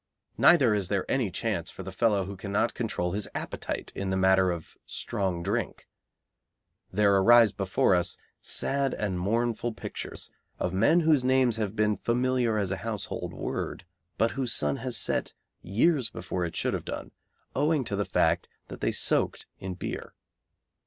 Neither 0.39 0.73
is 0.73 0.87
there 0.87 1.05
any 1.07 1.29
chance 1.29 1.69
for 1.69 1.83
the 1.83 1.91
fellow 1.91 2.25
who 2.25 2.35
cannot 2.35 2.73
control 2.73 3.11
his 3.11 3.29
appetite 3.35 3.91
in 3.93 4.09
the 4.09 4.17
matter 4.17 4.49
of 4.49 4.75
strong 4.87 5.43
drink. 5.43 5.87
There 6.91 7.15
arise 7.17 7.51
before 7.51 7.93
us 7.93 8.17
sad 8.41 8.95
and 8.95 9.19
mournful 9.19 9.73
pictures 9.75 10.31
of 10.57 10.73
men 10.73 11.01
whose 11.01 11.23
names 11.23 11.57
have 11.57 11.75
been 11.75 11.97
"familiar 11.97 12.57
as 12.57 12.71
a 12.71 12.77
household 12.77 13.31
word," 13.31 13.85
but 14.17 14.31
whose 14.31 14.51
sun 14.53 14.77
has 14.77 14.97
set 14.97 15.33
years 15.61 16.09
before 16.09 16.45
it 16.45 16.55
should 16.55 16.73
have 16.73 16.83
done, 16.85 17.11
owing 17.55 17.83
to 17.83 17.95
the 17.95 18.03
fact 18.03 18.47
that 18.69 18.81
they 18.81 18.91
soaked 18.91 19.45
in 19.59 19.75
beer. 19.75 20.15